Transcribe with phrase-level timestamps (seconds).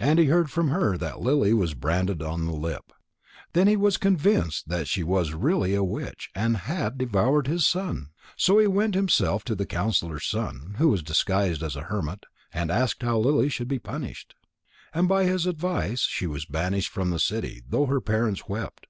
[0.00, 2.90] And he heard from her that Lily was branded on the hip.
[3.52, 8.08] Then he was convinced that she was really a witch and had devoured his son.
[8.34, 12.70] So he went himself to the counsellor's son, who was disguised as a hermit, and
[12.70, 14.34] asked how Lily should be punished.
[14.94, 18.86] And by his advice, she was banished from the city, though her parents wept.